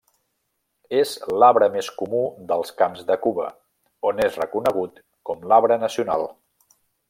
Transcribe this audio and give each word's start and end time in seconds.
És 0.99 1.11
l'arbre 1.43 1.67
més 1.75 1.89
comú 1.99 2.21
dels 2.53 2.73
camps 2.81 3.05
de 3.11 3.19
Cuba, 3.27 3.51
on 4.13 4.23
és 4.27 4.41
reconegut 4.45 4.99
com 5.31 5.47
l'arbre 5.53 5.79
nacional. 5.87 6.31